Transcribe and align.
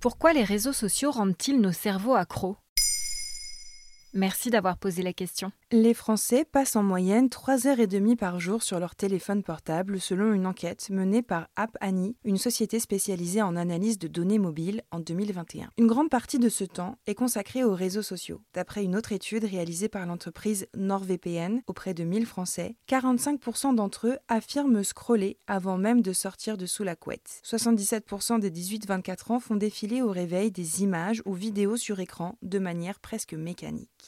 Pourquoi 0.00 0.32
les 0.32 0.44
réseaux 0.44 0.72
sociaux 0.72 1.10
rendent-ils 1.10 1.60
nos 1.60 1.72
cerveaux 1.72 2.14
accros? 2.14 2.56
Merci 4.14 4.48
d'avoir 4.48 4.78
posé 4.78 5.02
la 5.02 5.12
question. 5.12 5.52
Les 5.70 5.92
Français 5.92 6.46
passent 6.46 6.76
en 6.76 6.82
moyenne 6.82 7.28
3 7.28 7.66
heures 7.66 7.78
et 7.78 7.86
demie 7.86 8.16
par 8.16 8.40
jour 8.40 8.62
sur 8.62 8.80
leur 8.80 8.96
téléphone 8.96 9.42
portable 9.42 10.00
selon 10.00 10.32
une 10.32 10.46
enquête 10.46 10.88
menée 10.88 11.20
par 11.20 11.48
App 11.56 11.76
Annie, 11.82 12.16
une 12.24 12.38
société 12.38 12.80
spécialisée 12.80 13.42
en 13.42 13.54
analyse 13.54 13.98
de 13.98 14.08
données 14.08 14.38
mobiles 14.38 14.82
en 14.92 15.00
2021. 15.00 15.68
Une 15.76 15.86
grande 15.86 16.08
partie 16.08 16.38
de 16.38 16.48
ce 16.48 16.64
temps 16.64 16.96
est 17.06 17.14
consacrée 17.14 17.64
aux 17.64 17.74
réseaux 17.74 18.02
sociaux. 18.02 18.40
D'après 18.54 18.82
une 18.82 18.96
autre 18.96 19.12
étude 19.12 19.44
réalisée 19.44 19.90
par 19.90 20.06
l'entreprise 20.06 20.66
NordVPN 20.74 21.60
auprès 21.66 21.92
de 21.92 22.04
1000 22.04 22.24
Français, 22.24 22.76
45% 22.88 23.74
d'entre 23.74 24.06
eux 24.06 24.18
affirment 24.28 24.84
scroller 24.84 25.36
avant 25.46 25.76
même 25.76 26.00
de 26.00 26.14
sortir 26.14 26.56
de 26.56 26.64
sous 26.64 26.82
la 26.82 26.96
couette. 26.96 27.42
77% 27.44 28.40
des 28.40 28.50
18-24 28.50 29.32
ans 29.32 29.40
font 29.40 29.56
défiler 29.56 30.00
au 30.00 30.10
réveil 30.10 30.50
des 30.50 30.82
images 30.82 31.22
ou 31.26 31.34
vidéos 31.34 31.76
sur 31.76 32.00
écran 32.00 32.38
de 32.40 32.58
manière 32.58 33.00
presque 33.00 33.34
mécanique. 33.34 34.07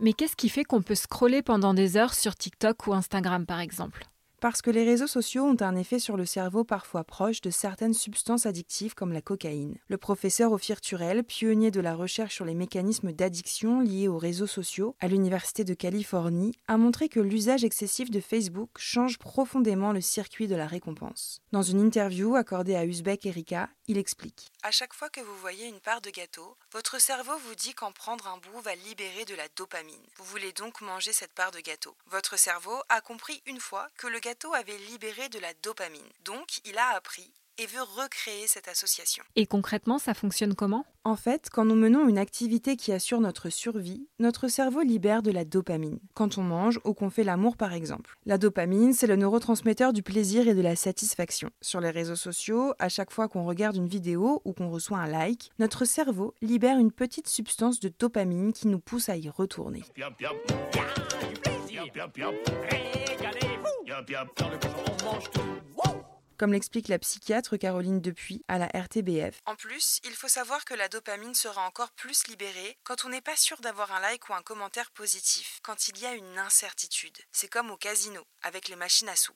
Mais 0.00 0.12
qu'est-ce 0.12 0.36
qui 0.36 0.48
fait 0.48 0.64
qu'on 0.64 0.82
peut 0.82 0.94
scroller 0.94 1.42
pendant 1.42 1.74
des 1.74 1.96
heures 1.96 2.14
sur 2.14 2.34
TikTok 2.34 2.86
ou 2.86 2.94
Instagram 2.94 3.46
par 3.46 3.60
exemple? 3.60 4.04
Parce 4.44 4.60
que 4.60 4.70
les 4.70 4.84
réseaux 4.84 5.06
sociaux 5.06 5.44
ont 5.44 5.56
un 5.62 5.74
effet 5.74 5.98
sur 5.98 6.18
le 6.18 6.26
cerveau 6.26 6.64
parfois 6.64 7.02
proche 7.02 7.40
de 7.40 7.48
certaines 7.48 7.94
substances 7.94 8.44
addictives 8.44 8.94
comme 8.94 9.14
la 9.14 9.22
cocaïne. 9.22 9.78
Le 9.88 9.96
professeur 9.96 10.52
Ophir 10.52 10.82
Turel, 10.82 11.24
pionnier 11.24 11.70
de 11.70 11.80
la 11.80 11.94
recherche 11.94 12.34
sur 12.34 12.44
les 12.44 12.54
mécanismes 12.54 13.12
d'addiction 13.12 13.80
liés 13.80 14.06
aux 14.06 14.18
réseaux 14.18 14.46
sociaux 14.46 14.96
à 15.00 15.08
l'Université 15.08 15.64
de 15.64 15.72
Californie, 15.72 16.52
a 16.68 16.76
montré 16.76 17.08
que 17.08 17.20
l'usage 17.20 17.64
excessif 17.64 18.10
de 18.10 18.20
Facebook 18.20 18.68
change 18.76 19.18
profondément 19.18 19.92
le 19.92 20.02
circuit 20.02 20.46
de 20.46 20.56
la 20.56 20.66
récompense. 20.66 21.40
Dans 21.52 21.62
une 21.62 21.80
interview 21.80 22.36
accordée 22.36 22.76
à 22.76 22.84
Uzbek 22.84 23.24
Erika, 23.24 23.70
il 23.86 23.96
explique 23.96 24.52
À 24.62 24.70
chaque 24.70 24.92
fois 24.92 25.08
que 25.08 25.22
vous 25.22 25.36
voyez 25.38 25.68
une 25.68 25.80
part 25.80 26.02
de 26.02 26.10
gâteau, 26.10 26.58
votre 26.70 27.00
cerveau 27.00 27.32
vous 27.46 27.54
dit 27.54 27.72
qu'en 27.72 27.92
prendre 27.92 28.26
un 28.26 28.36
bout 28.36 28.60
va 28.60 28.74
libérer 28.74 29.24
de 29.24 29.34
la 29.34 29.48
dopamine. 29.56 29.94
Vous 30.18 30.24
voulez 30.24 30.52
donc 30.52 30.82
manger 30.82 31.14
cette 31.14 31.32
part 31.32 31.50
de 31.50 31.60
gâteau. 31.60 31.96
Votre 32.10 32.38
cerveau 32.38 32.76
a 32.90 33.00
compris 33.00 33.42
une 33.46 33.60
fois 33.60 33.88
que 33.96 34.06
le 34.06 34.18
gâteau 34.18 34.33
avait 34.54 34.78
libéré 34.90 35.28
de 35.28 35.38
la 35.38 35.52
dopamine. 35.62 36.00
Donc, 36.24 36.60
il 36.64 36.76
a 36.76 36.96
appris 36.96 37.30
et 37.58 37.66
veut 37.66 37.82
recréer 37.82 38.46
cette 38.46 38.68
association. 38.68 39.22
Et 39.36 39.46
concrètement, 39.46 39.98
ça 39.98 40.12
fonctionne 40.12 40.54
comment? 40.54 40.84
En 41.04 41.16
fait, 41.16 41.48
quand 41.52 41.64
nous 41.64 41.76
menons 41.76 42.08
une 42.08 42.18
activité 42.18 42.76
qui 42.76 42.90
assure 42.90 43.20
notre 43.20 43.48
survie, 43.48 44.08
notre 44.18 44.48
cerveau 44.48 44.82
libère 44.82 45.22
de 45.22 45.30
la 45.30 45.44
dopamine. 45.44 46.00
Quand 46.14 46.36
on 46.36 46.42
mange 46.42 46.80
ou 46.84 46.94
qu'on 46.94 47.10
fait 47.10 47.22
l'amour 47.22 47.56
par 47.56 47.72
exemple. 47.72 48.16
La 48.26 48.38
dopamine, 48.38 48.92
c'est 48.92 49.06
le 49.06 49.16
neurotransmetteur 49.16 49.92
du 49.92 50.02
plaisir 50.02 50.48
et 50.48 50.54
de 50.54 50.62
la 50.62 50.74
satisfaction. 50.74 51.50
Sur 51.60 51.80
les 51.80 51.90
réseaux 51.90 52.16
sociaux, 52.16 52.74
à 52.78 52.88
chaque 52.88 53.12
fois 53.12 53.28
qu'on 53.28 53.44
regarde 53.44 53.76
une 53.76 53.86
vidéo 53.86 54.42
ou 54.44 54.52
qu'on 54.52 54.70
reçoit 54.70 54.98
un 54.98 55.06
like, 55.06 55.52
notre 55.58 55.84
cerveau 55.84 56.34
libère 56.42 56.78
une 56.78 56.92
petite 56.92 57.28
substance 57.28 57.78
de 57.78 57.92
dopamine 57.96 58.52
qui 58.52 58.66
nous 58.66 58.80
pousse 58.80 59.08
à 59.08 59.16
y 59.16 59.28
retourner. 59.28 59.84
Comme 66.36 66.52
l'explique 66.52 66.88
la 66.88 66.98
psychiatre 66.98 67.56
Caroline 67.56 68.00
Depuis 68.00 68.42
à 68.48 68.58
la 68.58 68.66
RTBF. 68.66 69.40
En 69.46 69.54
plus, 69.54 70.00
il 70.04 70.10
faut 70.12 70.28
savoir 70.28 70.64
que 70.64 70.74
la 70.74 70.88
dopamine 70.88 71.34
sera 71.34 71.66
encore 71.66 71.92
plus 71.92 72.26
libérée 72.26 72.76
quand 72.82 73.04
on 73.04 73.10
n'est 73.10 73.20
pas 73.20 73.36
sûr 73.36 73.60
d'avoir 73.60 73.92
un 73.92 74.00
like 74.00 74.28
ou 74.28 74.34
un 74.34 74.42
commentaire 74.42 74.90
positif, 74.90 75.60
quand 75.62 75.88
il 75.88 76.00
y 76.00 76.06
a 76.06 76.14
une 76.14 76.38
incertitude. 76.38 77.16
C'est 77.30 77.48
comme 77.48 77.70
au 77.70 77.76
casino, 77.76 78.20
avec 78.42 78.68
les 78.68 78.76
machines 78.76 79.08
à 79.08 79.16
sous. 79.16 79.34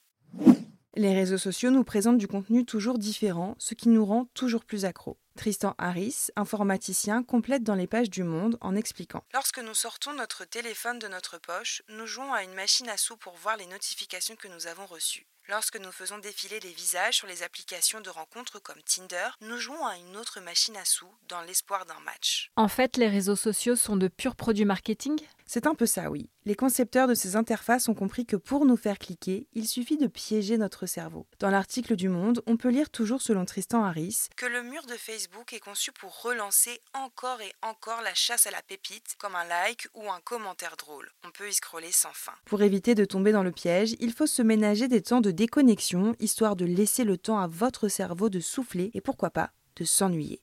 Les 0.97 1.15
réseaux 1.15 1.39
sociaux 1.39 1.71
nous 1.71 1.85
présentent 1.85 2.19
du 2.19 2.27
contenu 2.27 2.65
toujours 2.65 2.99
différent, 2.99 3.55
ce 3.59 3.75
qui 3.75 3.89
nous 3.89 4.05
rend 4.05 4.25
toujours 4.35 4.65
plus 4.65 4.85
accros. 4.85 5.19
Tristan 5.39 5.77
Harris, 5.79 6.31
informaticien, 6.35 7.23
complète 7.23 7.63
dans 7.63 7.77
les 7.77 7.87
pages 7.87 8.11
du 8.11 8.25
Monde 8.25 8.59
en 8.61 8.75
expliquant. 8.75 9.23
Lorsque 9.33 9.61
nous 9.61 9.73
sortons 9.73 10.13
notre 10.13 10.45
téléphone 10.45 10.99
de 10.99 11.07
notre 11.07 11.39
poche, 11.39 11.83
nous 11.89 12.07
jouons 12.07 12.33
à 12.33 12.43
une 12.43 12.55
machine 12.55 12.89
à 12.89 12.97
sous 12.97 13.17
pour 13.17 13.37
voir 13.37 13.57
les 13.57 13.67
notifications 13.67 14.35
que 14.35 14.49
nous 14.49 14.67
avons 14.67 14.85
reçues. 14.87 15.29
Lorsque 15.49 15.79
nous 15.79 15.93
faisons 15.93 16.19
défiler 16.19 16.59
les 16.61 16.73
visages 16.73 17.15
sur 17.15 17.29
les 17.29 17.45
applications 17.45 18.01
de 18.01 18.11
rencontres 18.11 18.59
comme 18.59 18.83
Tinder, 18.83 19.29
nous 19.41 19.59
jouons 19.59 19.87
à 19.87 19.97
une 19.97 20.17
autre 20.17 20.41
machine 20.41 20.77
à 20.77 20.85
sous 20.85 21.11
dans 21.29 21.41
l'espoir 21.43 21.87
d'un 21.87 22.01
match. 22.01 22.51
En 22.57 22.69
fait, 22.69 22.97
les 22.97 23.09
réseaux 23.09 23.37
sociaux 23.37 23.77
sont 23.77 23.97
de 23.97 24.09
purs 24.09 24.37
produits 24.37 24.67
marketing? 24.67 25.19
C'est 25.51 25.67
un 25.67 25.75
peu 25.75 25.87
ça, 25.87 26.11
oui. 26.11 26.29
Les 26.45 26.55
concepteurs 26.55 27.09
de 27.09 27.15
ces 27.15 27.35
interfaces 27.35 27.89
ont 27.89 27.95
compris 27.95 28.27
que 28.27 28.37
pour 28.37 28.67
nous 28.67 28.77
faire 28.77 28.99
cliquer, 28.99 29.49
il 29.55 29.67
suffit 29.67 29.97
de 29.97 30.07
piéger 30.07 30.59
notre 30.59 30.85
cerveau. 30.85 31.27
Dans 31.39 31.49
l'article 31.49 31.97
du 31.97 32.11
Monde, 32.11 32.43
on 32.47 32.59
peut 32.59 32.69
lire 32.69 32.91
toujours 32.91 33.23
selon 33.23 33.47
Tristan 33.47 33.83
Harris 33.83 34.29
que 34.37 34.45
le 34.45 34.63
mur 34.63 34.85
de 34.85 34.93
Facebook 34.93 35.55
est 35.55 35.61
conçu 35.61 35.91
pour 35.91 36.21
relancer 36.21 36.83
encore 36.93 37.41
et 37.41 37.51
encore 37.63 38.03
la 38.03 38.13
chasse 38.13 38.47
à 38.47 38.51
la 38.51 38.61
pépite, 38.61 39.17
comme 39.19 39.37
un 39.37 39.47
like 39.47 39.89
ou 39.95 40.11
un 40.11 40.21
commentaire 40.21 40.77
drôle. 40.77 41.11
On 41.27 41.31
peut 41.31 41.49
y 41.49 41.55
scroller 41.55 41.93
sans 41.93 42.13
fin. 42.13 42.35
Pour 42.45 42.61
éviter 42.61 42.95
de 42.95 43.07
tomber 43.07 43.33
dans 43.33 43.43
le 43.43 43.51
piège, 43.51 43.97
il 44.01 44.13
faut 44.13 44.27
se 44.27 44.43
ménager 44.43 44.87
des 44.87 45.01
temps 45.01 45.23
de 45.23 45.31
déconnexion, 45.31 46.15
histoire 46.21 46.57
de 46.57 46.67
laisser 46.67 47.05
le 47.05 47.17
temps 47.17 47.39
à 47.39 47.47
votre 47.47 47.89
cerveau 47.89 48.29
de 48.29 48.41
souffler 48.41 48.91
et 48.93 49.01
pourquoi 49.01 49.31
pas 49.31 49.53
de 49.77 49.85
s'ennuyer. 49.87 50.43